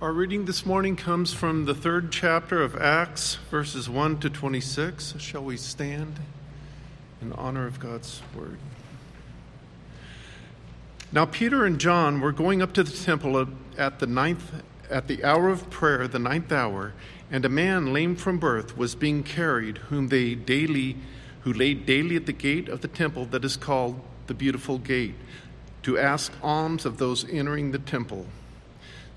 [0.00, 5.14] Our reading this morning comes from the third chapter of Acts, verses 1 to 26.
[5.18, 6.20] Shall we stand
[7.20, 8.58] in honor of God's word?
[11.10, 15.24] Now, Peter and John were going up to the temple at the ninth, at the
[15.24, 16.92] hour of prayer, the ninth hour,
[17.28, 20.96] and a man lame from birth was being carried, whom they daily,
[21.40, 25.16] who lay daily at the gate of the temple that is called the Beautiful Gate,
[25.82, 28.26] to ask alms of those entering the temple.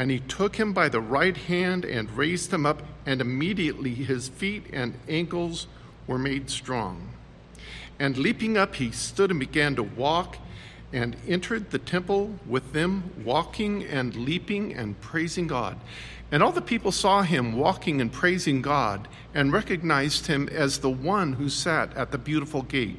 [0.00, 4.30] And he took him by the right hand and raised him up, and immediately his
[4.30, 5.66] feet and ankles
[6.06, 7.10] were made strong.
[7.98, 10.38] And leaping up, he stood and began to walk,
[10.90, 15.78] and entered the temple with them, walking and leaping and praising God.
[16.32, 20.88] And all the people saw him walking and praising God, and recognized him as the
[20.88, 22.96] one who sat at the beautiful gate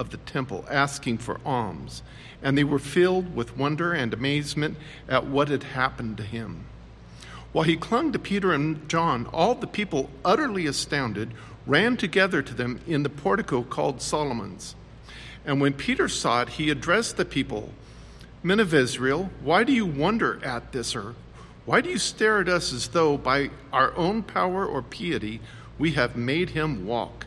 [0.00, 2.02] of the temple, asking for alms
[2.42, 4.76] and they were filled with wonder and amazement
[5.08, 6.64] at what had happened to him.
[7.52, 11.32] While he clung to Peter and John, all the people, utterly astounded,
[11.66, 14.74] ran together to them in the portico called Solomon's.
[15.44, 17.72] And when Peter saw it, he addressed the people
[18.42, 21.14] Men of Israel, why do you wonder at this, or
[21.66, 25.42] why do you stare at us as though by our own power or piety
[25.78, 27.26] we have made him walk?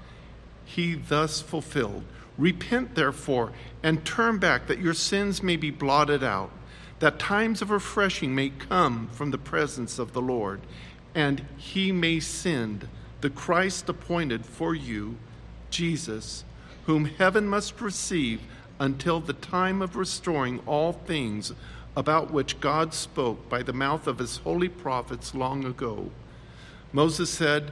[0.65, 2.03] he thus fulfilled.
[2.37, 3.51] Repent, therefore,
[3.83, 6.51] and turn back, that your sins may be blotted out,
[6.99, 10.61] that times of refreshing may come from the presence of the Lord,
[11.13, 12.87] and he may send
[13.21, 15.17] the Christ appointed for you,
[15.69, 16.43] Jesus,
[16.85, 18.41] whom heaven must receive
[18.79, 21.53] until the time of restoring all things
[21.95, 26.09] about which God spoke by the mouth of his holy prophets long ago.
[26.93, 27.71] Moses said,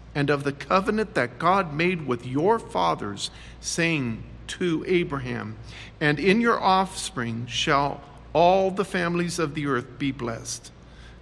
[0.13, 5.57] and of the covenant that God made with your fathers, saying to Abraham,
[5.99, 8.01] And in your offspring shall
[8.33, 10.71] all the families of the earth be blessed.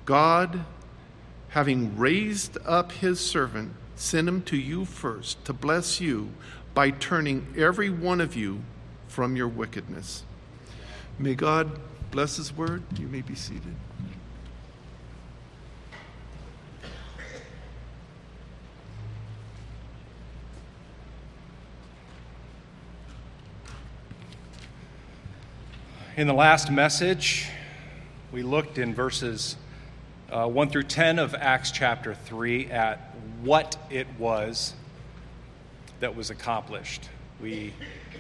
[0.06, 0.66] God,
[1.50, 6.30] having raised up his servant, sent him to you first to bless you
[6.74, 8.62] by turning every one of you
[9.08, 10.24] from your wickedness.
[11.18, 11.80] May God
[12.12, 12.84] bless his word.
[12.98, 13.76] You may be seated.
[26.20, 27.48] In the last message,
[28.34, 29.56] we looked in verses
[30.30, 34.74] uh, 1 through 10 of Acts chapter 3 at what it was
[36.02, 37.08] that was accomplished.
[37.42, 37.74] We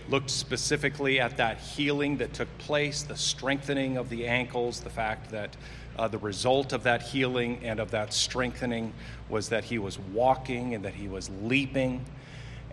[0.07, 5.31] looked specifically at that healing that took place, the strengthening of the ankles, the fact
[5.31, 5.57] that
[5.97, 8.93] uh, the result of that healing and of that strengthening
[9.27, 12.05] was that he was walking and that he was leaping,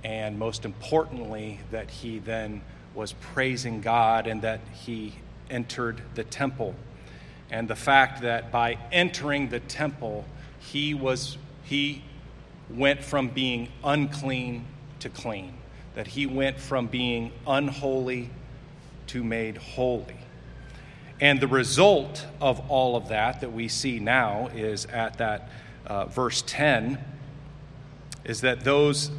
[0.05, 2.63] and most importantly, that he then
[2.97, 5.15] was praising God and that he
[5.51, 6.75] entered the temple.
[7.51, 10.25] And the fact that by entering the temple,
[10.59, 12.03] he was he
[12.71, 14.65] went from being unclean
[15.01, 15.55] to clean.
[15.95, 18.29] that he went from being unholy
[19.07, 20.17] to made holy.
[21.21, 25.49] And the result of all of that that we see now is at that
[25.87, 26.99] uh, verse 10
[28.25, 29.11] is that those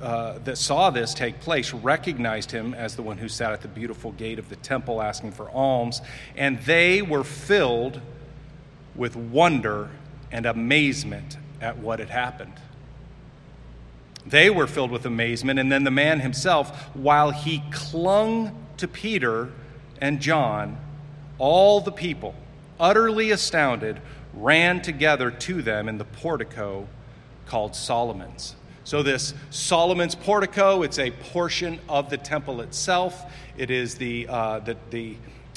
[0.00, 3.68] uh, that saw this take place recognized him as the one who sat at the
[3.68, 6.00] beautiful gate of the temple asking for alms,
[6.36, 8.00] and they were filled
[8.94, 9.90] with wonder
[10.32, 12.54] and amazement at what had happened.
[14.26, 19.50] They were filled with amazement, and then the man himself, while he clung to Peter
[20.00, 20.78] and John,
[21.38, 22.34] all the people,
[22.78, 24.00] utterly astounded,
[24.34, 26.86] ran together to them in the portico
[27.46, 28.54] called Solomon's.
[28.90, 33.24] So, this Solomon's portico, it's a portion of the temple itself.
[33.56, 35.14] It is the, uh, the, the,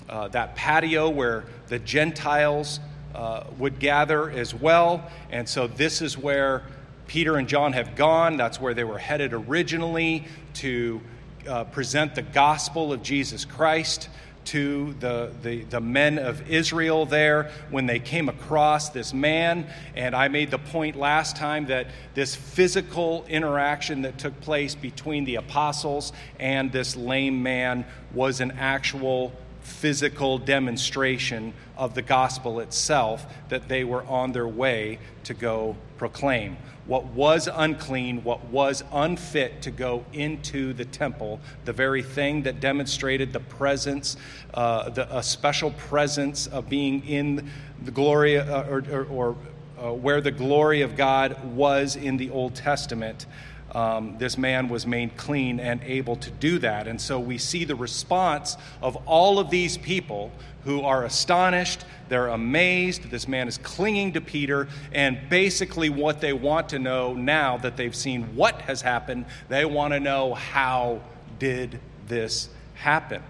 [0.07, 2.79] uh, that patio where the Gentiles
[3.15, 5.09] uh, would gather as well.
[5.31, 6.61] And so, this is where
[7.07, 8.37] Peter and John have gone.
[8.37, 10.25] That's where they were headed originally
[10.57, 11.01] to
[11.47, 14.09] uh, present the gospel of Jesus Christ
[14.45, 19.67] to the, the, the, men of Israel there when they came across this man.
[19.95, 25.25] And I made the point last time that this physical interaction that took place between
[25.25, 33.25] the apostles and this lame man was an actual physical demonstration of the gospel itself
[33.49, 39.61] that they were on their way to go proclaim what was unclean, what was unfit
[39.61, 44.17] to go into the temple, the very thing that demonstrated the presence,
[44.53, 47.49] uh, the, a special presence of being in
[47.85, 49.37] the glory uh, or, or, or
[49.81, 53.25] uh, where the glory of God was in the Old Testament
[53.73, 56.87] um, this man was made clean and able to do that.
[56.87, 60.31] And so we see the response of all of these people
[60.63, 63.09] who are astonished, they're amazed.
[63.09, 67.75] This man is clinging to Peter, and basically, what they want to know now that
[67.75, 71.01] they've seen what has happened, they want to know how
[71.39, 73.21] did this happen?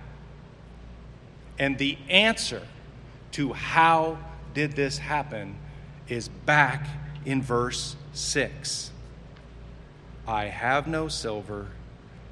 [1.58, 2.62] And the answer
[3.34, 4.18] to how
[4.54, 5.56] did this happen
[6.08, 6.88] is back
[7.26, 8.92] in verse 6.
[10.28, 11.68] I have no silver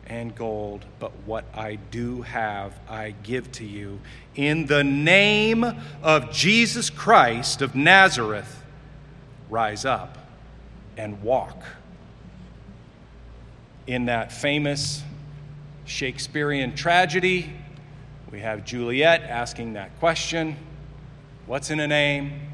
[0.08, 4.00] and gold, but what I do have, I give to you.
[4.36, 5.66] In the name
[6.02, 8.64] of Jesus Christ of Nazareth,
[9.50, 10.18] rise up
[10.98, 11.64] and walk.
[13.88, 15.02] In that famous
[15.86, 17.54] Shakespearean tragedy,
[18.32, 20.56] we have Juliet asking that question
[21.46, 22.51] What's in a name?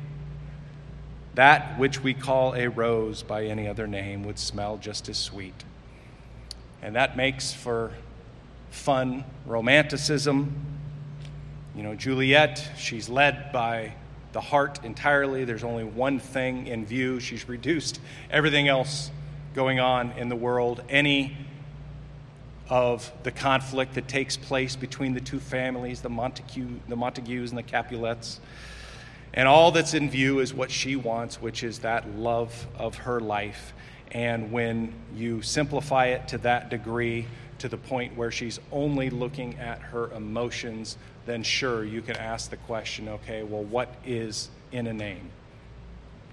[1.37, 5.53] That which we call a rose by any other name would smell just as sweet.
[6.81, 7.91] And that makes for
[8.71, 10.51] fun romanticism.
[11.75, 13.93] You know, Juliet, she's led by
[14.33, 15.45] the heart entirely.
[15.45, 17.19] There's only one thing in view.
[17.19, 17.99] She's reduced
[18.31, 19.11] everything else
[19.53, 20.81] going on in the world.
[20.89, 21.37] Any
[22.67, 27.59] of the conflict that takes place between the two families, the Montague, the Montagues and
[27.59, 28.39] the Capulets.
[29.37, 33.19] And all that's in view is what she wants, which is that love of her
[33.19, 33.71] life.
[34.11, 37.27] And when you simplify it to that degree,
[37.59, 40.97] to the point where she's only looking at her emotions,
[41.27, 45.29] then sure, you can ask the question okay, well, what is in a name?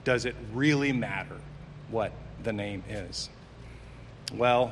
[0.04, 1.36] Does it really matter
[1.90, 2.10] what
[2.42, 3.28] the name is?
[4.32, 4.70] Well,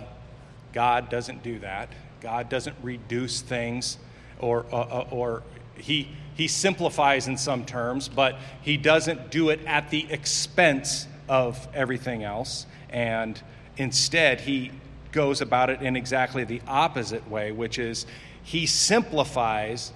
[0.72, 1.90] God doesn't do that.
[2.22, 3.98] God doesn't reduce things
[4.38, 5.42] or, uh, uh or
[5.76, 11.68] he, he simplifies in some terms, but he doesn't do it at the expense of
[11.74, 12.66] everything else.
[12.90, 13.40] And
[13.76, 14.70] instead, he
[15.12, 18.06] goes about it in exactly the opposite way, which is
[18.42, 19.92] he simplifies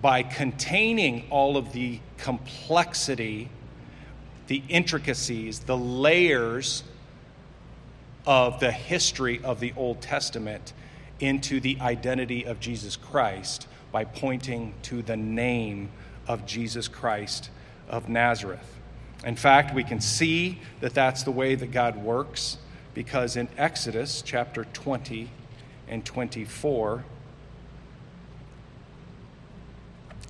[0.00, 3.48] by containing all of the complexity,
[4.46, 6.84] the intricacies, the layers
[8.26, 10.72] of the history of the Old Testament
[11.20, 15.90] into the identity of Jesus Christ by pointing to the name
[16.26, 17.50] of Jesus Christ
[17.88, 18.76] of Nazareth.
[19.24, 22.58] In fact, we can see that that's the way that God works
[22.94, 25.28] because in Exodus chapter 20
[25.88, 27.04] and 24,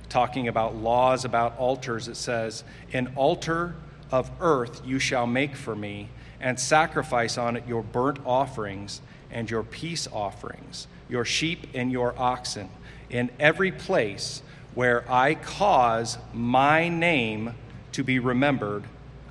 [0.09, 3.75] talking about laws about altars, it says, An altar
[4.11, 6.09] of earth you shall make for me,
[6.39, 12.13] and sacrifice on it your burnt offerings and your peace offerings, your sheep and your
[12.17, 12.69] oxen
[13.09, 14.41] in every place
[14.73, 17.55] where I cause my name
[17.93, 18.83] to be remembered,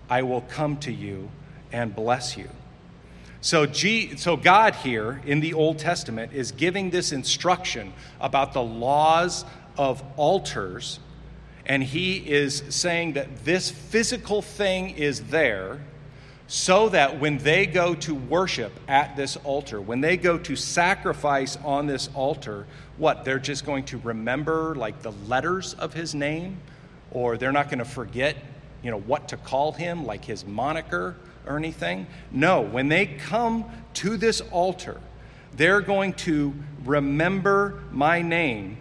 [0.08, 1.30] I will come to you
[1.72, 2.48] and bless you.
[3.40, 8.62] So, G, so God here in the Old Testament is giving this instruction about the
[8.62, 9.44] laws
[9.78, 10.98] of altars,
[11.64, 15.80] and he is saying that this physical thing is there
[16.48, 21.56] so that when they go to worship at this altar, when they go to sacrifice
[21.64, 22.66] on this altar,
[22.98, 23.24] what?
[23.24, 26.58] They're just going to remember like the letters of his name,
[27.10, 28.36] or they're not going to forget,
[28.82, 32.06] you know, what to call him, like his moniker or anything.
[32.30, 35.00] No, when they come to this altar,
[35.56, 38.78] they're going to remember my name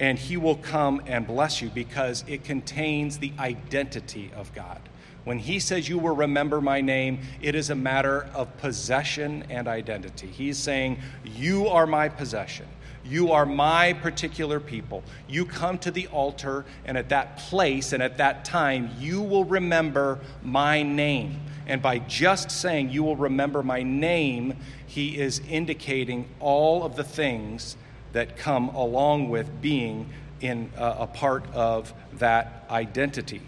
[0.00, 4.80] and he will come and bless you because it contains the identity of God.
[5.24, 9.66] When he says, You will remember my name, it is a matter of possession and
[9.66, 10.26] identity.
[10.26, 12.66] He's saying, You are my possession.
[13.06, 15.02] You are my particular people.
[15.28, 19.44] You come to the altar, and at that place and at that time, you will
[19.44, 21.40] remember my name.
[21.66, 27.04] And by just saying, You will remember my name, he is indicating all of the
[27.04, 27.76] things
[28.12, 30.08] that come along with being
[30.40, 33.40] in uh, a part of that identity.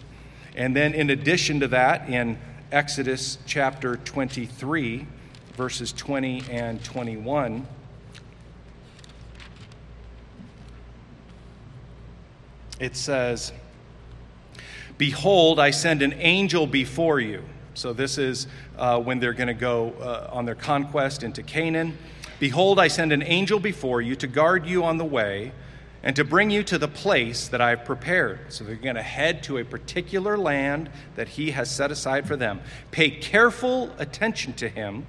[0.57, 2.35] And then, in addition to that, in
[2.71, 5.05] Exodus chapter 23,
[5.55, 7.67] verses 20 and 21,
[12.79, 13.53] it says,
[14.97, 17.43] Behold, I send an angel before you.
[17.75, 18.47] So, this is
[18.79, 21.95] uh, when they're going to go uh, on their conquest into Canaan.
[22.39, 25.51] Behold, I send an angel before you to guard you on the way
[26.07, 28.39] and to bring you to the place that I've prepared.
[28.47, 32.37] So they're going to head to a particular land that he has set aside for
[32.37, 32.61] them.
[32.91, 35.05] Pay careful attention to him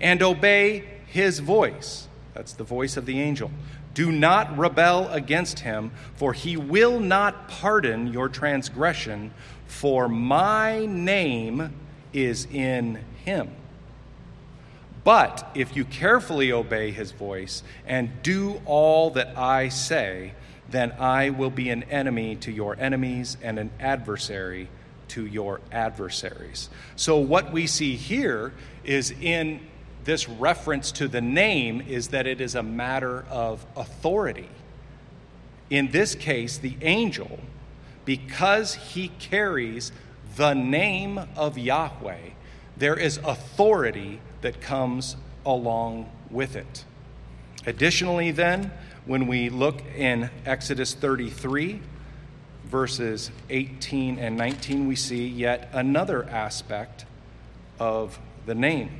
[0.00, 2.08] and obey his voice.
[2.32, 3.50] That's the voice of the angel.
[3.92, 9.32] Do not rebel against him, for he will not pardon your transgression,
[9.66, 11.74] for my name
[12.14, 13.50] is in him.
[15.04, 20.34] But if you carefully obey his voice and do all that I say,
[20.70, 24.68] then I will be an enemy to your enemies and an adversary
[25.08, 26.70] to your adversaries.
[26.96, 28.52] So, what we see here
[28.84, 29.60] is in
[30.04, 34.48] this reference to the name is that it is a matter of authority.
[35.68, 37.38] In this case, the angel,
[38.04, 39.92] because he carries
[40.36, 42.30] the name of Yahweh,
[42.76, 46.84] there is authority that comes along with it.
[47.66, 48.72] Additionally, then,
[49.06, 51.80] when we look in Exodus 33,
[52.64, 57.04] verses 18 and 19, we see yet another aspect
[57.78, 58.90] of the name.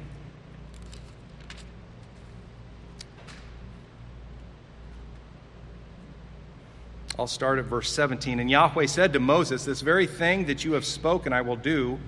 [7.19, 8.41] I'll start at verse 17.
[8.41, 11.99] And Yahweh said to Moses, This very thing that you have spoken I will do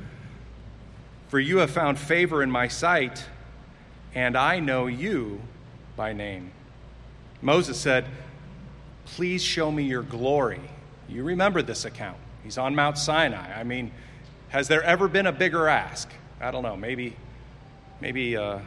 [1.35, 3.25] for you have found favor in my sight,
[4.15, 5.41] and I know you
[5.97, 6.53] by name.
[7.43, 8.05] Moses said,
[9.05, 10.61] Please show me your glory.
[11.09, 12.19] You remember this account.
[12.45, 13.53] He's on Mount Sinai.
[13.53, 13.91] I mean,
[14.51, 16.09] has there ever been a bigger ask?
[16.41, 16.77] I don't know.
[16.77, 17.17] Maybe,
[18.01, 18.61] maybe uh,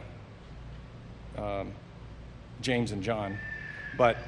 [1.38, 1.72] um,
[2.60, 3.38] James and John.
[3.96, 4.18] But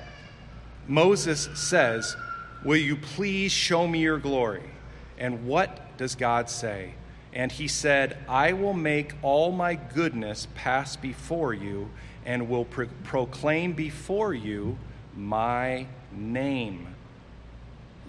[0.89, 2.17] Moses says,
[2.65, 4.71] Will you please show me your glory?
[5.19, 6.95] And what does God say?
[7.33, 11.91] And he said, I will make all my goodness pass before you
[12.25, 14.79] and will pro- proclaim before you
[15.15, 16.95] my name,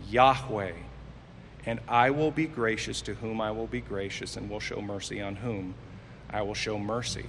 [0.10, 0.74] Yahweh.
[1.66, 5.22] And I will be gracious to whom I will be gracious, and will show mercy
[5.22, 5.76] on whom
[6.30, 7.26] I will show mercy.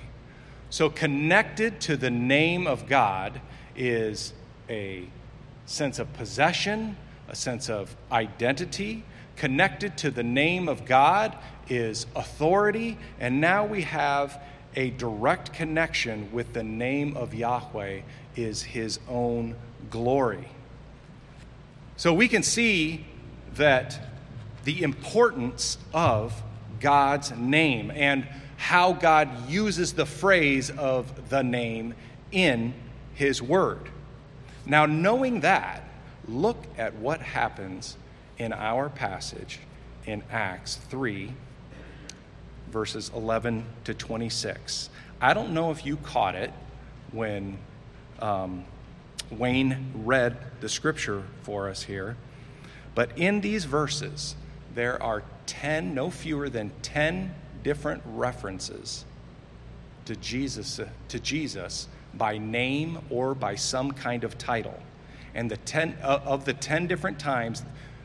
[0.70, 3.42] So, connected to the name of God
[3.76, 4.32] is
[4.70, 5.06] a
[5.66, 6.96] sense of possession,
[7.28, 9.04] a sense of identity.
[9.36, 11.36] Connected to the name of God
[11.68, 14.40] is authority, and now we have
[14.76, 18.00] a direct connection with the name of Yahweh
[18.36, 19.54] is his own
[19.90, 20.48] glory.
[21.96, 23.04] So we can see
[23.54, 23.98] that
[24.64, 26.42] the importance of
[26.80, 31.94] God's name and how God uses the phrase of the name
[32.30, 32.74] in
[33.14, 33.90] his word.
[34.64, 35.82] Now, knowing that,
[36.28, 37.96] look at what happens
[38.42, 39.61] in our passage
[40.04, 41.32] in Acts 3
[42.72, 44.90] verses 11 to 26.
[45.20, 46.50] I don't know if you caught it
[47.12, 47.58] when
[48.18, 48.64] um,
[49.30, 52.16] Wayne read the scripture for us here,
[52.94, 54.34] but in these verses,
[54.75, 59.04] there are 10, no fewer than 10 different references
[60.06, 64.78] to Jesus, to Jesus by name or by some kind of title.
[65.34, 67.62] And the 10, uh, of the 10 different times,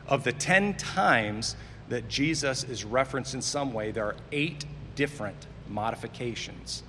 [0.08, 1.54] of the 10 times
[1.88, 6.82] that Jesus is referenced in some way, there are eight different modifications,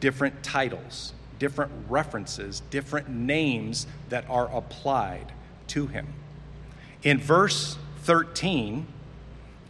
[0.00, 5.32] different titles, different references, different names that are applied
[5.68, 6.06] to him.
[7.02, 8.86] In verse 13,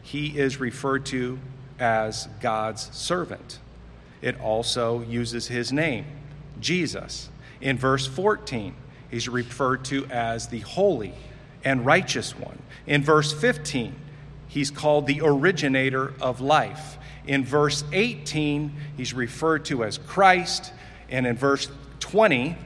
[0.03, 1.39] he is referred to
[1.79, 3.59] as God's servant.
[4.23, 6.05] It also uses his name,
[6.61, 7.29] Jesus.
[7.61, 8.75] In verse 14,
[9.11, 11.15] he's referred to as the holy
[11.65, 12.59] and righteous one.
[12.87, 13.95] In verse 15,
[14.49, 16.99] he's called the originator of life.
[17.27, 20.73] In verse 18, he's referred to as Christ.
[21.09, 21.69] And in verse
[22.01, 22.57] 20,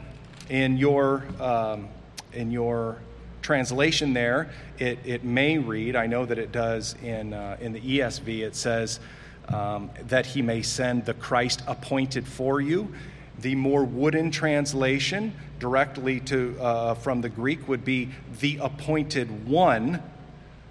[0.48, 1.88] in your, um,
[2.32, 2.98] in your
[3.42, 7.80] translation there, it, it may read, I know that it does in, uh, in the
[7.80, 9.00] ESV, it says
[9.48, 12.94] um, that he may send the Christ appointed for you.
[13.40, 18.10] The more wooden translation, directly to, uh, from the Greek, would be
[18.40, 20.02] the appointed one,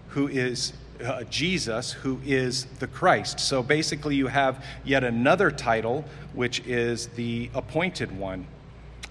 [0.10, 3.40] who is uh, Jesus, who is the Christ.
[3.40, 8.48] So basically, you have yet another title, which is the appointed one.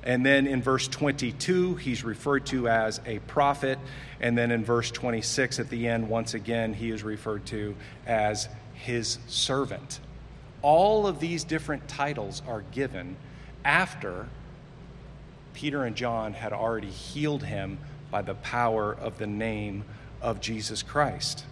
[0.04, 3.78] And then in verse 22, he's referred to as a prophet.
[4.21, 8.49] And then in verse 26 at the end, once again, he is referred to as
[8.75, 10.00] his servant.
[10.61, 13.16] All of these different titles are given
[13.64, 14.28] after
[15.54, 17.78] Peter and John had already healed him
[18.11, 19.85] by the power of the name
[20.21, 21.45] of Jesus Christ.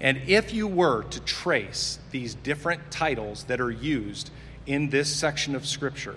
[0.00, 4.30] And if you were to trace these different titles that are used
[4.66, 6.16] in this section of Scripture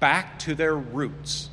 [0.00, 1.50] back to their roots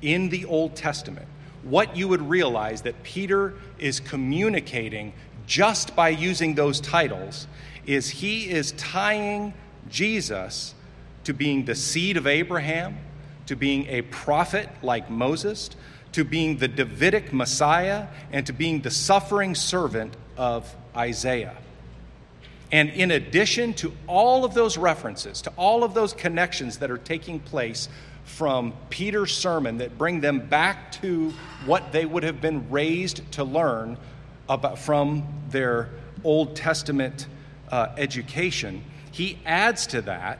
[0.00, 1.26] in the Old Testament,
[1.62, 5.12] what you would realize that Peter is communicating
[5.46, 7.46] just by using those titles
[7.86, 9.54] is he is tying
[9.88, 10.74] Jesus
[11.24, 12.98] to being the seed of Abraham,
[13.46, 15.70] to being a prophet like Moses,
[16.12, 21.56] to being the Davidic Messiah, and to being the suffering servant of Isaiah.
[22.70, 26.98] And in addition to all of those references, to all of those connections that are
[26.98, 27.88] taking place
[28.24, 31.34] from Peter's sermon that bring them back to
[31.66, 33.98] what they would have been raised to learn
[34.48, 35.90] about from their
[36.24, 37.26] Old Testament
[37.70, 40.38] uh, education, he adds to that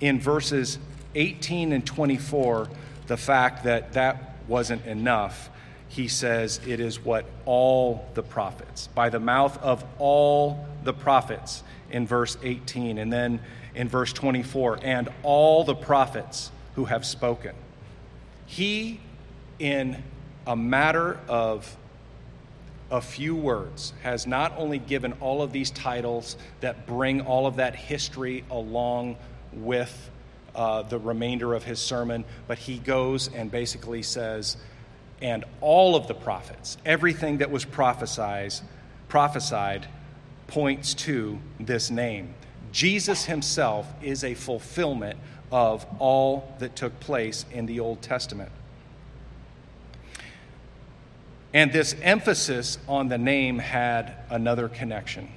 [0.00, 0.78] in verses
[1.14, 2.68] 18 and 24
[3.06, 5.50] the fact that that wasn't enough.
[5.88, 11.64] He says it is what all the prophets, by the mouth of all the prophets,
[11.90, 12.98] in verse 18.
[12.98, 13.40] And then
[13.74, 17.54] in verse 24, and all the prophets who have spoken.
[18.46, 19.00] He,
[19.58, 20.02] in
[20.46, 21.76] a matter of
[22.90, 27.56] a few words, has not only given all of these titles that bring all of
[27.56, 29.16] that history along
[29.52, 30.10] with
[30.54, 34.56] uh, the remainder of his sermon, but he goes and basically says,
[35.22, 38.54] and all of the prophets, everything that was prophesied,
[39.08, 39.86] prophesied
[40.46, 42.34] points to this name.
[42.72, 45.18] Jesus himself is a fulfillment
[45.52, 48.50] of all that took place in the Old Testament.
[51.52, 55.28] And this emphasis on the name had another connection.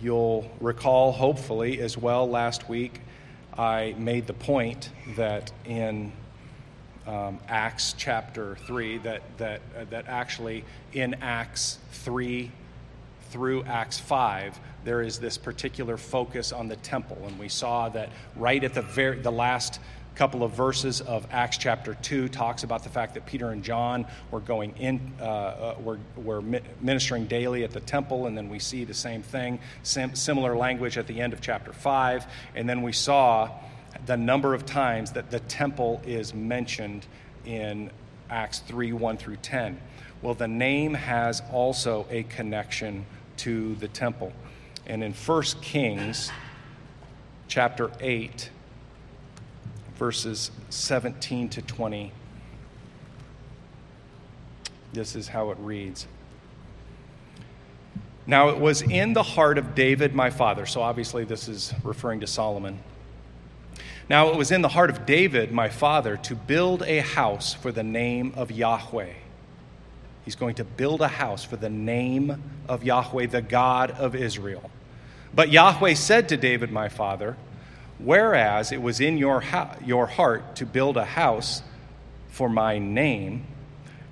[0.00, 3.00] You'll recall, hopefully, as well, last week
[3.56, 6.12] I made the point that in
[7.04, 12.48] um, Acts chapter 3, that, that, uh, that actually in Acts 3
[13.30, 17.18] through Acts 5, there is this particular focus on the temple.
[17.26, 19.80] And we saw that right at the, very, the last
[20.18, 24.04] couple of verses of Acts chapter 2 talks about the fact that Peter and John
[24.32, 26.42] were going in, uh, uh, were, were
[26.80, 30.98] ministering daily at the temple, and then we see the same thing, sim- similar language
[30.98, 32.26] at the end of chapter 5.
[32.56, 33.48] And then we saw
[34.06, 37.06] the number of times that the temple is mentioned
[37.46, 37.88] in
[38.28, 39.80] Acts 3 1 through 10.
[40.20, 44.32] Well, the name has also a connection to the temple.
[44.84, 46.32] And in 1 Kings
[47.46, 48.50] chapter 8,
[49.98, 52.12] verses 17 to 20,
[54.92, 56.06] this is how it reads.
[58.26, 60.64] Now it was in the heart of David my father.
[60.64, 62.78] So obviously, this is referring to Solomon.
[64.08, 67.72] Now it was in the heart of David my father to build a house for
[67.72, 69.12] the name of Yahweh
[70.28, 74.70] He's going to build a house for the name of Yahweh, the God of Israel.
[75.34, 77.34] But Yahweh said to David, my father,
[77.98, 81.62] Whereas it was in your, ha- your heart to build a house
[82.28, 83.46] for my name,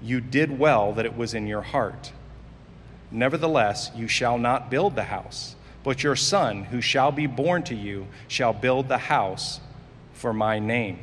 [0.03, 2.13] you did well that it was in your heart.
[3.11, 7.75] Nevertheless, you shall not build the house, but your son, who shall be born to
[7.75, 9.61] you, shall build the house
[10.13, 10.99] for my name.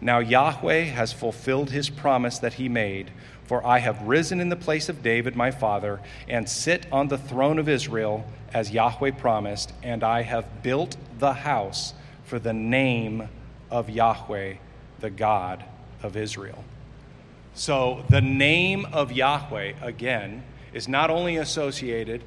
[0.00, 3.12] Now Yahweh has fulfilled his promise that he made
[3.44, 7.18] for I have risen in the place of David my father, and sit on the
[7.18, 13.26] throne of Israel, as Yahweh promised, and I have built the house for the name
[13.70, 14.56] of Yahweh,
[15.00, 15.64] the God
[16.02, 16.62] of Israel.
[17.54, 20.42] So, the name of Yahweh, again,
[20.74, 22.22] is not only associated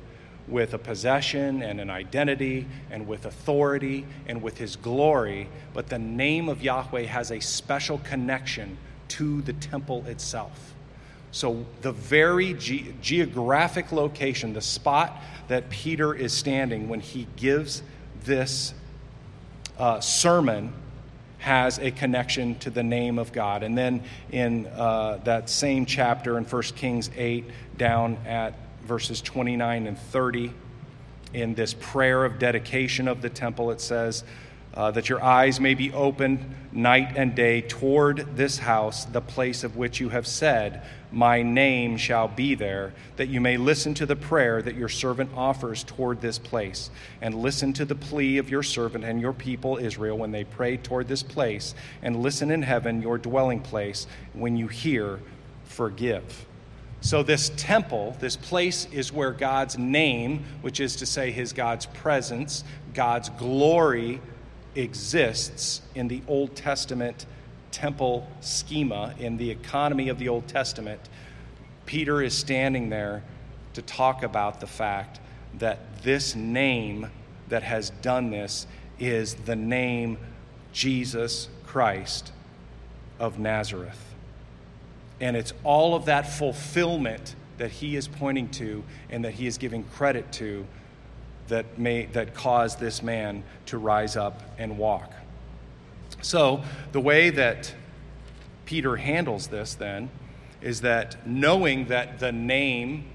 [0.48, 6.00] with a possession and an identity and with authority and with his glory, but the
[6.00, 8.80] name of Yahweh has a special connection
[9.10, 10.74] to the temple itself.
[11.30, 17.84] So, the very ge- geographic location, the spot that Peter is standing when he gives
[18.24, 18.74] this
[19.78, 20.74] uh, sermon,
[21.40, 23.63] has a connection to the name of God.
[23.63, 27.46] And then in uh, that same chapter in 1 Kings 8,
[27.78, 30.52] down at verses 29 and 30,
[31.34, 34.24] in this prayer of dedication of the temple, it says,
[34.78, 36.40] uh, that your eyes may be opened
[36.72, 41.98] night and day toward this house, the place of which you have said, My name
[41.98, 46.22] shall be there, that you may listen to the prayer that your servant offers toward
[46.22, 46.92] this place,
[47.24, 50.78] and listen to the plea of your servant and your people Israel when they pray
[50.78, 55.20] toward this place, and listen in heaven, your dwelling place, when you hear,
[55.63, 56.46] forgive.
[57.02, 61.88] So, this temple, this place, is where God's name, which is to say his God's
[61.88, 62.63] presence,
[62.94, 64.22] God's glory,
[64.78, 67.26] exists in the Old Testament
[67.72, 71.02] temple schema, in the economy of the Old Testament,
[71.86, 73.24] Peter is standing there
[73.74, 75.20] to talk about the fact
[75.60, 77.10] that this name
[77.50, 78.68] that has done this
[79.00, 80.18] is the name
[80.74, 82.32] Jesus Christ
[83.20, 84.04] of Nazareth.
[85.20, 89.58] And it's all of that fulfillment that he is pointing to and that he is
[89.58, 90.66] giving credit to
[91.48, 95.12] that, may, that caused this man to rise up and walk.
[96.22, 97.74] So, the way that
[98.66, 100.10] Peter handles this then
[100.62, 103.06] is that knowing that the name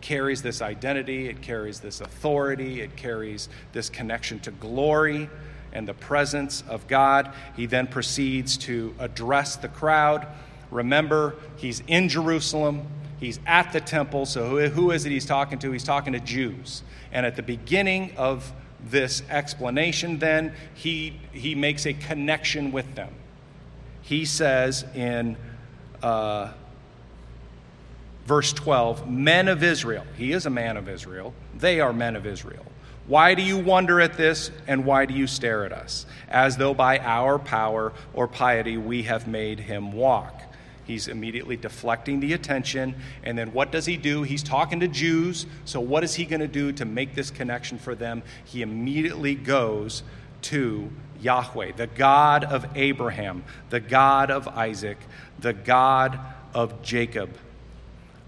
[0.00, 5.28] carries this identity, it carries this authority, it carries this connection to glory
[5.76, 10.26] and the presence of God, he then proceeds to address the crowd.
[10.70, 12.86] Remember, he's in Jerusalem.
[13.18, 14.26] He's at the temple.
[14.26, 15.72] So, who is it he's talking to?
[15.72, 16.82] He's talking to Jews.
[17.12, 18.52] And at the beginning of
[18.90, 23.12] this explanation, then, he, he makes a connection with them.
[24.02, 25.36] He says in
[26.02, 26.52] uh,
[28.26, 32.26] verse 12, Men of Israel, he is a man of Israel, they are men of
[32.26, 32.64] Israel.
[33.06, 36.74] Why do you wonder at this, and why do you stare at us, as though
[36.74, 40.42] by our power or piety we have made him walk?
[40.86, 42.94] He's immediately deflecting the attention.
[43.24, 44.22] And then what does he do?
[44.22, 45.46] He's talking to Jews.
[45.64, 48.22] So, what is he going to do to make this connection for them?
[48.44, 50.04] He immediately goes
[50.42, 54.98] to Yahweh, the God of Abraham, the God of Isaac,
[55.40, 56.20] the God
[56.54, 57.30] of Jacob,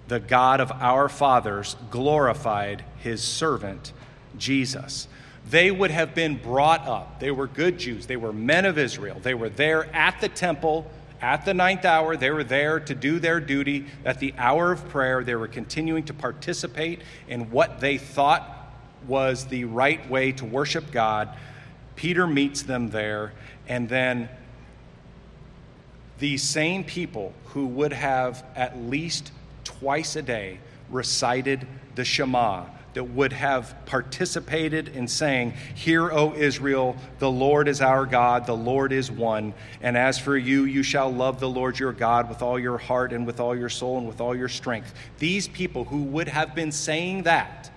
[0.09, 3.93] the God of our fathers, glorified his servant
[4.37, 5.07] Jesus.
[5.49, 7.21] They would have been brought up.
[7.21, 8.07] They were good Jews.
[8.07, 9.19] They were men of Israel.
[9.23, 13.19] They were there at the temple at the ninth hour, they were there to do
[13.19, 13.87] their duty.
[14.05, 18.55] At the hour of prayer, they were continuing to participate in what they thought
[19.07, 21.29] was the right way to worship God.
[21.97, 23.33] Peter meets them there,
[23.67, 24.29] and then
[26.19, 29.33] these same people who would have at least
[29.65, 30.59] twice a day
[30.91, 37.81] recited the Shema that would have participated in saying, Hear, O Israel, the Lord is
[37.81, 39.55] our God, the Lord is one.
[39.81, 43.13] And as for you, you shall love the Lord your God with all your heart
[43.13, 44.95] and with all your soul and with all your strength.
[45.19, 47.71] These people who would have been saying that,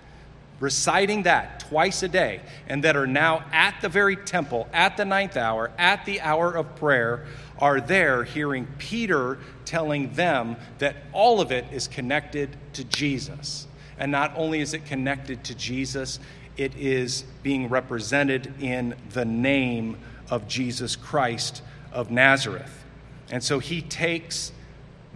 [0.60, 5.06] reciting that twice a day, and that are now at the very temple, at the
[5.06, 7.26] ninth hour, at the hour of prayer,
[7.60, 13.68] are there hearing Peter telling them that all of it is connected to Jesus.
[13.98, 16.20] And not only is it connected to Jesus,
[16.58, 19.98] it is being represented in the name
[20.30, 22.84] of Jesus Christ of Nazareth.
[23.30, 24.52] And so he takes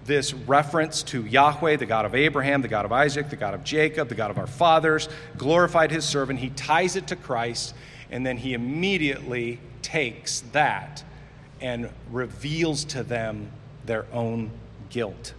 [0.06, 3.64] this reference to Yahweh, the God of Abraham, the God of Isaac, the God of
[3.64, 6.40] Jacob, the God of our fathers, glorified his servant.
[6.40, 7.74] He ties it to Christ,
[8.12, 11.04] and then he immediately takes that
[11.60, 13.52] and reveals to them
[13.86, 14.52] their own
[14.90, 15.34] guilt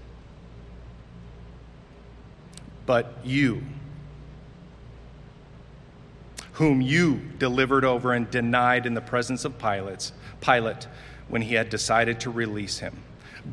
[2.87, 3.62] but you,
[6.53, 10.87] whom you delivered over and denied in the presence of Pilate, Pilate
[11.29, 12.96] when he had decided to release him.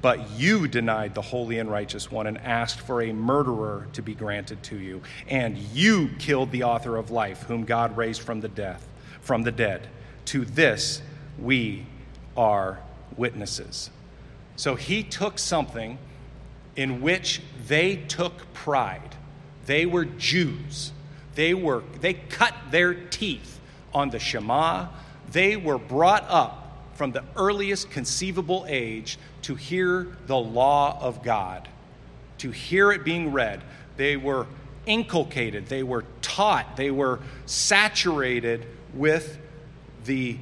[0.01, 4.15] But you denied the holy and righteous one and asked for a murderer to be
[4.15, 5.01] granted to you.
[5.27, 8.87] And you killed the author of life, whom God raised from the death,
[9.21, 9.87] from the dead.
[10.25, 11.01] To this
[11.37, 11.85] we
[12.35, 12.79] are
[13.17, 13.89] witnesses.
[14.55, 15.97] So he took something
[16.75, 19.15] in which they took pride
[19.65, 20.91] they were Jews.
[21.35, 23.59] They, were, they cut their teeth
[23.93, 24.87] on the Shema.
[25.31, 26.63] They were brought up
[26.95, 31.67] from the earliest conceivable age to hear the law of God,
[32.39, 33.63] to hear it being read.
[33.97, 34.47] They were
[34.85, 39.39] inculcated, they were taught, they were saturated with
[40.05, 40.37] the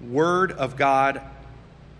[0.00, 1.22] Word of God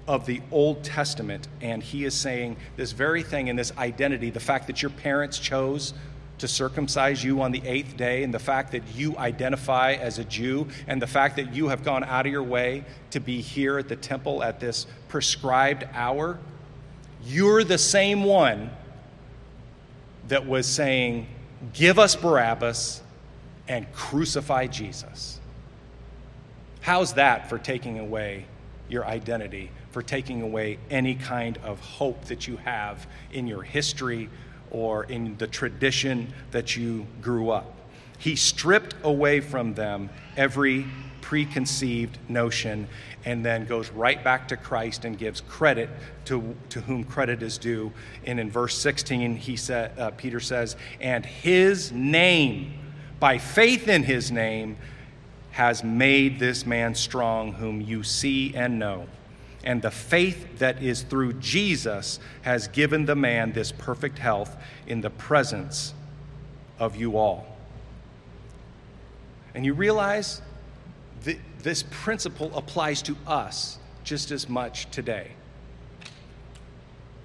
[0.07, 1.47] of the Old Testament.
[1.61, 5.39] And he is saying this very thing in this identity the fact that your parents
[5.39, 5.95] chose
[6.39, 10.25] to circumcise you on the eighth day, and the fact that you identify as a
[10.25, 13.79] Jew, and the fact that you have gone out of your way to be here
[13.79, 16.39] at the temple at this prescribed hour,
[17.25, 18.71] you're the same one
[20.29, 21.27] that was saying,
[21.73, 23.03] Give us Barabbas
[23.67, 25.41] and crucify Jesus.
[26.81, 28.47] How's that for taking away
[28.89, 34.31] your identity, for taking away any kind of hope that you have in your history
[34.71, 37.75] or in the tradition that you grew up?
[38.19, 40.87] He stripped away from them every
[41.21, 42.89] preconceived notion
[43.25, 45.91] and then goes right back to Christ and gives credit
[46.25, 47.93] to, to whom credit is due.
[48.25, 52.73] And in verse 16, he said, uh, Peter says, And his name,
[53.21, 54.79] by faith in his name,
[55.51, 59.07] has made this man strong, whom you see and know.
[59.69, 65.03] And the faith that is through Jesus has given the man this perfect health in
[65.03, 65.93] the presence
[66.79, 67.55] of you all.
[69.55, 70.41] And you realize
[71.25, 75.33] that this principle applies to us just as much today.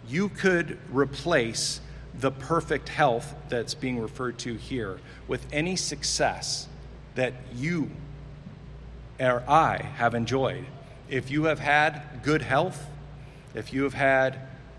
[0.10, 1.80] You could replace
[2.20, 6.68] the perfect health that's being referred to here with any success
[7.16, 7.90] that you
[9.18, 10.66] or I have enjoyed.
[11.13, 12.88] If you have had good health,
[13.54, 14.36] if you have had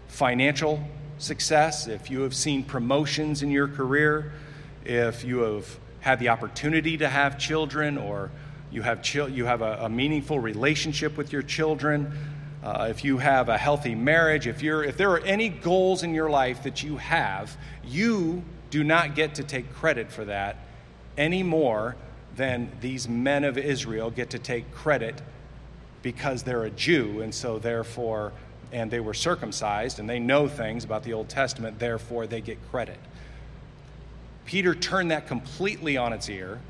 [0.08, 0.82] financial
[1.16, 4.32] success, if you have seen promotions in your career,
[4.84, 8.32] if you have had the opportunity to have children or
[8.72, 12.12] you have, you have a, a meaningful relationship with your children,
[12.64, 16.12] uh, if you have a healthy marriage, if, you're, if there are any goals in
[16.12, 20.56] your life that you have, you do not get to take credit for that
[21.16, 21.94] any more
[22.34, 25.22] than these men of Israel get to take credit
[26.04, 28.32] because they're a Jew, and so therefore,
[28.70, 32.58] and they were circumcised and they know things about the Old Testament, therefore they get
[32.70, 32.98] credit.
[34.44, 36.60] Peter turned that completely on its ear.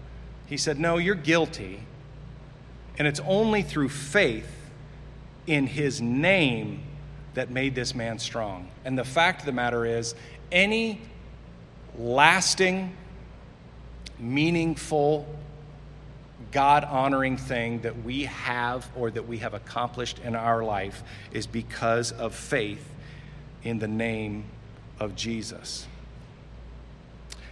[0.47, 1.81] He said, No, you're guilty,
[2.97, 4.71] and it's only through faith
[5.49, 6.83] in his name
[7.35, 8.71] that made this man strong.
[8.85, 10.15] And the fact of the matter is,
[10.53, 11.01] any
[11.99, 12.97] lasting,
[14.17, 15.27] meaningful
[16.51, 21.03] God honoring thing that we have or that we have accomplished in our life
[21.33, 22.85] is because of faith
[23.63, 24.45] in the name
[25.01, 25.87] of Jesus.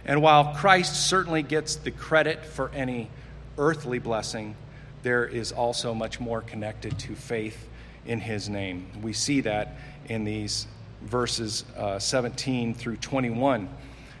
[0.05, 3.09] And while Christ certainly gets the credit for any
[3.57, 4.55] earthly blessing,
[5.01, 7.67] there is also much more connected to faith
[8.05, 8.87] in his name.
[9.01, 9.75] We see that
[10.09, 10.67] in these
[11.01, 13.69] verses uh, 17 through 21.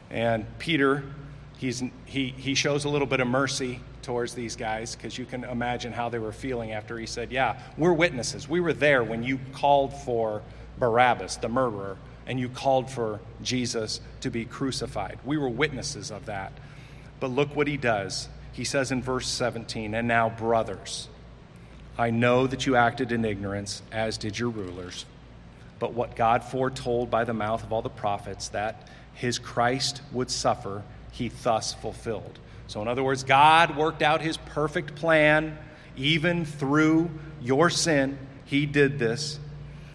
[0.09, 1.03] And Peter,
[1.57, 5.43] he's, he, he shows a little bit of mercy towards these guys because you can
[5.45, 8.47] imagine how they were feeling after he said, Yeah, we're witnesses.
[8.47, 10.41] We were there when you called for
[10.77, 15.19] Barabbas, the murderer, and you called for Jesus to be crucified.
[15.25, 16.53] We were witnesses of that.
[17.19, 18.27] But look what he does.
[18.51, 21.07] He says in verse 17, And now, brothers,
[21.97, 25.05] I know that you acted in ignorance, as did your rulers.
[25.79, 30.31] But what God foretold by the mouth of all the prophets, that his Christ would
[30.31, 32.39] suffer, he thus fulfilled.
[32.67, 35.57] So, in other words, God worked out his perfect plan
[35.95, 38.17] even through your sin.
[38.45, 39.39] He did this.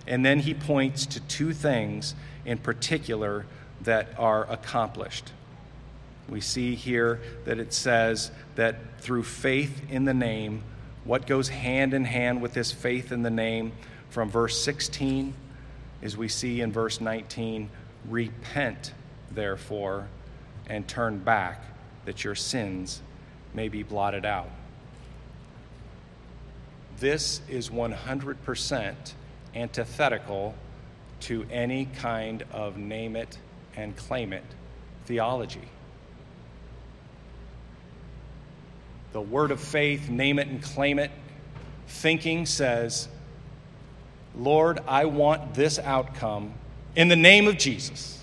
[0.06, 2.14] And then he points to two things
[2.46, 3.46] in particular
[3.82, 5.32] that are accomplished.
[6.28, 10.62] We see here that it says that through faith in the name,
[11.04, 13.72] what goes hand in hand with this faith in the name
[14.10, 15.34] from verse 16
[16.00, 17.70] is we see in verse 19
[18.08, 18.92] repent,
[19.32, 20.06] therefore,
[20.68, 21.62] and turn back
[22.04, 23.00] that your sins
[23.54, 24.50] may be blotted out.
[26.98, 28.94] This is 100%
[29.54, 30.54] antithetical
[31.20, 33.38] to any kind of name it
[33.76, 34.44] and claim it
[35.04, 35.68] theology.
[39.12, 41.10] The word of faith, name it and claim it,
[41.86, 43.08] thinking says,
[44.36, 46.54] Lord, I want this outcome
[46.94, 48.22] in the name of Jesus.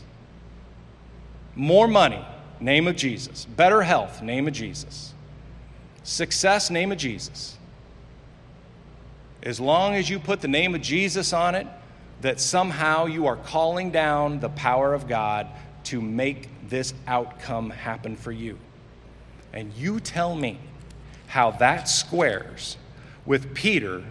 [1.55, 2.23] More money,
[2.59, 3.45] Name of Jesus.
[3.45, 5.13] Better health, name of Jesus.
[6.03, 7.57] Success, name of Jesus.
[9.43, 11.67] As long as you put the name of Jesus on it,
[12.21, 15.47] that somehow you are calling down the power of God
[15.85, 18.57] to make this outcome happen for you.
[19.53, 20.59] And you tell me
[21.27, 22.77] how that squares
[23.25, 24.03] with Peter,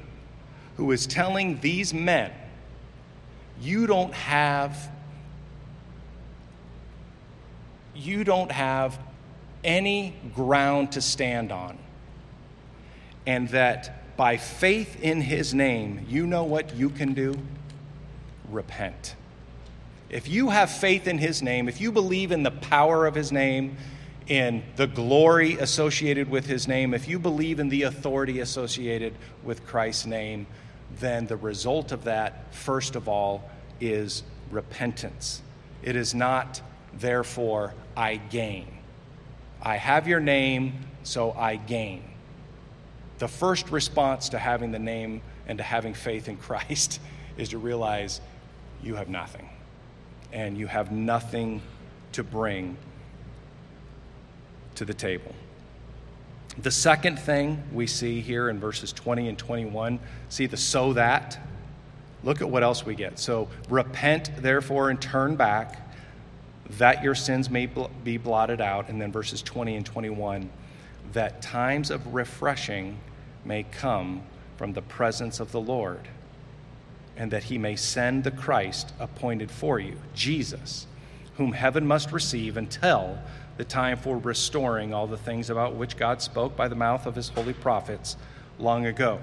[0.77, 2.33] who is telling these men,
[3.61, 4.91] you don't have
[7.95, 8.99] you don't have
[9.63, 11.79] any ground to stand on.
[13.27, 17.35] And that by faith in his name, you know what you can do?
[18.51, 19.17] Repent.
[20.11, 23.33] If you have faith in his name, if you believe in the power of his
[23.33, 23.77] name,
[24.29, 29.67] in the glory associated with his name, if you believe in the authority associated with
[29.67, 30.47] Christ's name,
[31.01, 35.43] then the result of that, first of all, is repentance.
[35.83, 36.63] It is not,
[36.95, 38.67] therefore, I gain.
[39.63, 42.05] I have your name, so I gain.
[43.19, 47.01] The first response to having the name and to having faith in Christ
[47.37, 48.21] is to realize
[48.83, 49.49] you have nothing,
[50.33, 51.63] and you have nothing
[52.13, 52.77] to bring
[54.75, 55.35] to the table.
[56.59, 61.39] The second thing we see here in verses 20 and 21, see the so that.
[62.23, 63.19] Look at what else we get.
[63.19, 65.84] So, repent therefore and turn back
[66.79, 67.69] that your sins may
[68.03, 68.89] be blotted out.
[68.89, 70.51] And then verses 20 and 21,
[71.13, 72.99] that times of refreshing
[73.45, 74.23] may come
[74.57, 76.09] from the presence of the Lord,
[77.17, 80.87] and that he may send the Christ appointed for you, Jesus,
[81.37, 83.19] whom heaven must receive until
[83.57, 87.15] the time for restoring all the things about which God spoke by the mouth of
[87.15, 88.17] his holy prophets
[88.59, 89.21] long ago.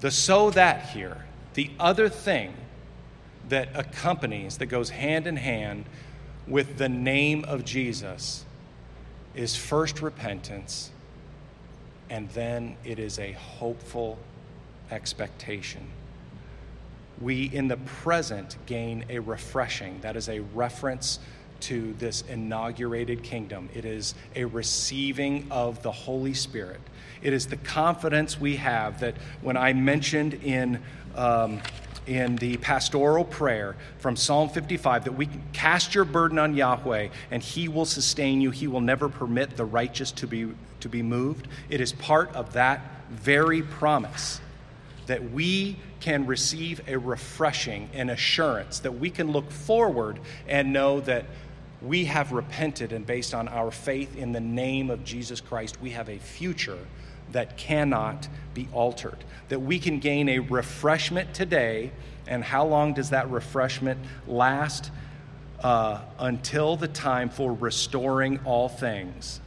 [0.00, 2.54] The so that here, the other thing
[3.48, 5.84] that accompanies, that goes hand in hand
[6.50, 8.44] with the name of Jesus,
[9.36, 10.90] is first repentance,
[12.10, 14.18] and then it is a hopeful
[14.90, 15.86] expectation.
[17.20, 20.00] We, in the present, gain a refreshing.
[20.00, 21.20] That is a reference
[21.60, 23.68] to this inaugurated kingdom.
[23.72, 26.80] It is a receiving of the Holy Spirit.
[27.22, 30.82] It is the confidence we have that when I mentioned in.
[31.14, 31.60] Um,
[32.10, 37.08] in the pastoral prayer from Psalm 55 that we can cast your burden on Yahweh
[37.30, 38.50] and he will sustain you.
[38.50, 40.48] He will never permit the righteous to be,
[40.80, 41.46] to be moved.
[41.68, 44.40] It is part of that very promise
[45.06, 50.18] that we can receive a refreshing and assurance, that we can look forward
[50.48, 51.26] and know that
[51.80, 55.90] we have repented, and based on our faith in the name of Jesus Christ, we
[55.90, 56.78] have a future
[57.32, 59.18] that cannot be altered.
[59.48, 61.92] That we can gain a refreshment today,
[62.26, 64.90] and how long does that refreshment last?
[65.62, 69.40] Uh, until the time for restoring all things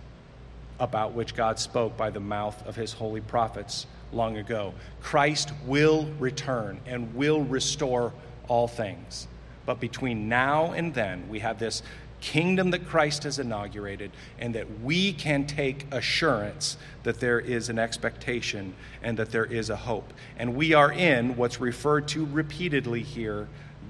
[0.80, 4.74] about which God spoke by the mouth of his holy prophets long ago.
[5.02, 8.14] Christ will return and will restore
[8.48, 9.28] all things.
[9.66, 11.84] But between now and then, we have this
[12.24, 14.10] kingdom that Christ has inaugurated,
[14.40, 19.70] and that we can take assurance that there is an expectation and that there is
[19.70, 20.14] a hope.
[20.38, 23.50] And we are in what's referred to repeatedly here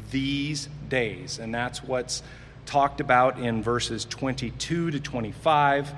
[0.09, 1.37] these days.
[1.37, 2.23] And that's what's
[2.65, 5.93] talked about in verses 22 to 25.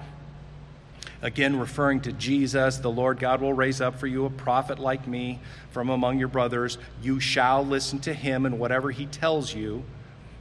[1.21, 5.07] Again, referring to Jesus, the Lord God will raise up for you a prophet like
[5.07, 5.39] me
[5.71, 6.77] from among your brothers.
[7.01, 9.85] You shall listen to him and whatever he tells you.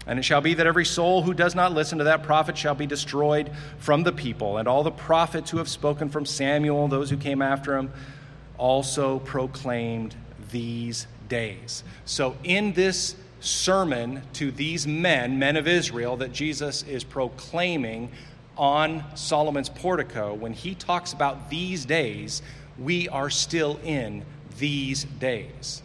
[0.07, 2.75] And it shall be that every soul who does not listen to that prophet shall
[2.75, 4.59] be destroyed from the people.
[4.59, 7.91] And all the prophets who have spoken from Samuel, those who came after him,
[8.59, 10.15] also proclaimed
[10.51, 11.85] these days.
[12.05, 18.11] So, in this sermon to these men, men of Israel, that Jesus is proclaiming
[18.57, 22.43] on Solomon's portico, when he talks about these days,
[22.79, 24.25] we are still in
[24.59, 25.83] these days.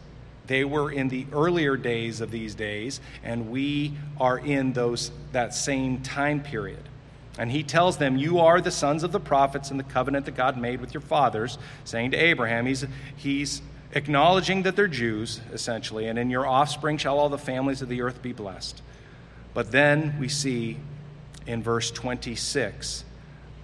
[0.49, 5.53] They were in the earlier days of these days, and we are in those, that
[5.53, 6.89] same time period.
[7.37, 10.35] And he tells them, You are the sons of the prophets and the covenant that
[10.35, 12.83] God made with your fathers, saying to Abraham, He's,
[13.15, 17.87] he's acknowledging that they're Jews, essentially, and in your offspring shall all the families of
[17.87, 18.81] the earth be blessed.
[19.53, 20.79] But then we see
[21.45, 23.05] in verse 26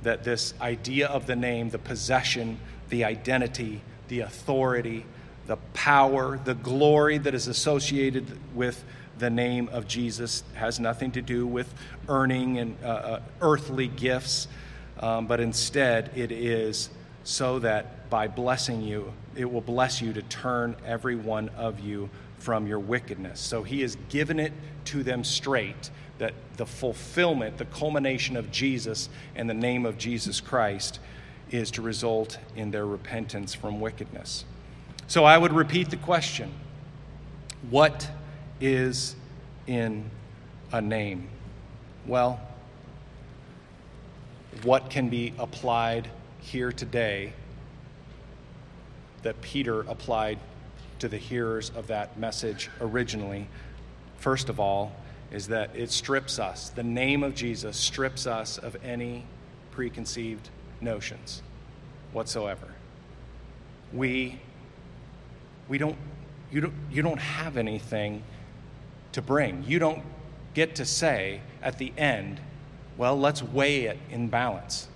[0.03, 5.03] that this idea of the name, the possession, the identity, the authority,
[5.47, 8.83] the power, the glory that is associated with
[9.17, 11.73] the name of Jesus has nothing to do with
[12.09, 14.47] earning and uh, uh, earthly gifts,
[14.99, 16.89] um, but instead it is
[17.23, 22.09] so that by blessing you, it will bless you to turn every one of you
[22.39, 23.39] from your wickedness.
[23.39, 24.53] So he has given it
[24.85, 30.39] to them straight that the fulfillment, the culmination of Jesus and the name of Jesus
[30.39, 30.99] Christ
[31.51, 34.45] is to result in their repentance from wickedness.
[35.07, 36.51] So I would repeat the question
[37.69, 38.09] What
[38.59, 39.15] is
[39.67, 40.09] in
[40.71, 41.29] a name?
[42.05, 42.39] Well,
[44.63, 47.33] what can be applied here today
[49.23, 50.39] that Peter applied
[50.99, 53.47] to the hearers of that message originally?
[54.17, 54.91] First of all,
[55.31, 59.25] is that it strips us, the name of Jesus strips us of any
[59.71, 60.49] preconceived
[60.81, 61.41] notions
[62.13, 62.67] whatsoever.
[63.91, 64.39] We,
[65.67, 65.97] we don't,
[66.51, 68.23] you don't, you don't have anything
[69.13, 69.63] to bring.
[69.65, 70.03] You don't
[70.53, 72.39] get to say at the end,
[72.97, 74.87] well, let's weigh it in balance.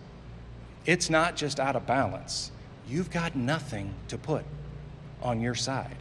[0.86, 2.52] It's not just out of balance.
[2.88, 4.46] You've got nothing to put
[5.22, 5.98] on your side.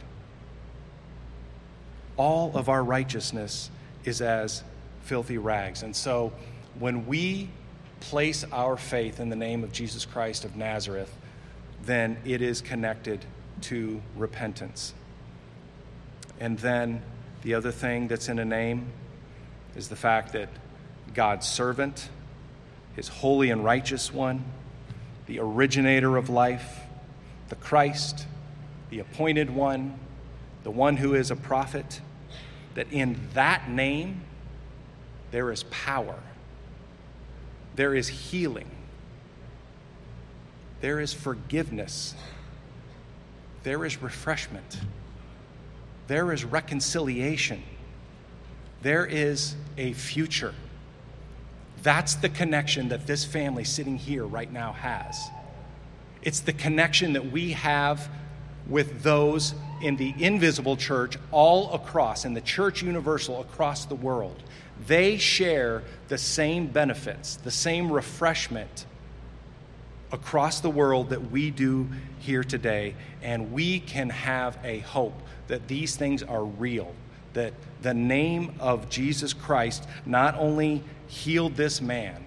[2.17, 3.69] All of our righteousness
[4.05, 4.63] is as
[5.03, 5.83] filthy rags.
[5.83, 6.31] And so
[6.79, 7.49] when we
[7.99, 11.13] place our faith in the name of Jesus Christ of Nazareth,
[11.83, 13.25] then it is connected
[13.63, 14.93] to repentance.
[16.39, 17.01] And then
[17.41, 18.87] the other thing that's in a name
[19.75, 20.49] is the fact that
[21.13, 22.09] God's servant,
[22.95, 24.43] his holy and righteous one,
[25.25, 26.79] the originator of life,
[27.49, 28.25] the Christ,
[28.89, 29.99] the appointed one,
[30.63, 32.01] the one who is a prophet,
[32.75, 34.21] that in that name
[35.31, 36.19] there is power,
[37.75, 38.69] there is healing,
[40.81, 42.15] there is forgiveness,
[43.63, 44.79] there is refreshment,
[46.07, 47.61] there is reconciliation,
[48.81, 50.53] there is a future.
[51.83, 55.29] That's the connection that this family sitting here right now has.
[56.21, 58.09] It's the connection that we have
[58.67, 64.43] with those in the invisible church all across, in the church universal across the world.
[64.87, 68.85] They share the same benefits, the same refreshment
[70.11, 71.87] across the world that we do
[72.19, 72.95] here today.
[73.21, 76.93] And we can have a hope that these things are real,
[77.33, 82.25] that the name of Jesus Christ not only healed this man,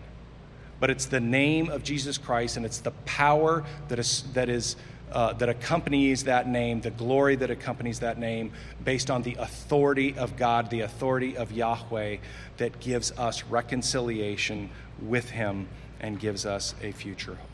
[0.80, 4.76] but it's the name of Jesus Christ and it's the power that is, that is
[5.12, 8.50] uh, that accompanies that name, the glory that accompanies that name,
[8.82, 12.16] based on the authority of God, the authority of Yahweh,
[12.56, 14.70] that gives us reconciliation
[15.02, 15.68] with Him
[16.00, 17.51] and gives us a future hope.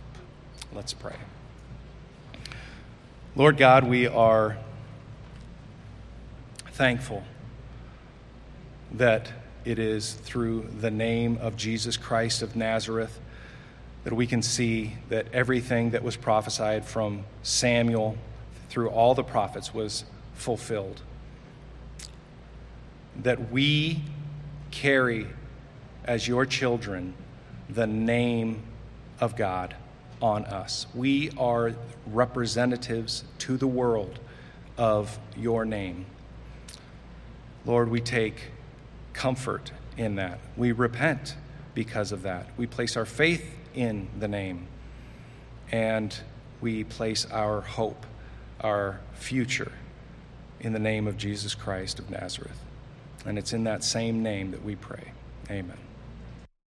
[0.74, 1.16] Let's pray.
[3.34, 4.58] Lord God, we are
[6.72, 7.22] thankful
[8.92, 9.32] that
[9.64, 13.18] it is through the name of Jesus Christ of Nazareth
[14.04, 18.18] that we can see that everything that was prophesied from Samuel
[18.68, 20.04] through all the prophets was
[20.34, 21.00] fulfilled.
[23.22, 24.02] That we
[24.70, 25.28] carry
[26.04, 27.14] as your children
[27.70, 28.62] the name
[29.18, 29.74] of God
[30.20, 30.86] on us.
[30.94, 31.74] We are
[32.06, 34.18] representatives to the world
[34.76, 36.06] of your name.
[37.66, 38.50] Lord, we take
[39.12, 40.38] comfort in that.
[40.56, 41.36] We repent
[41.74, 42.46] because of that.
[42.56, 43.44] We place our faith
[43.74, 44.66] in the name.
[45.70, 46.16] And
[46.60, 48.06] we place our hope,
[48.60, 49.72] our future,
[50.60, 52.60] in the name of Jesus Christ of Nazareth.
[53.26, 55.12] And it's in that same name that we pray.
[55.50, 55.87] Amen.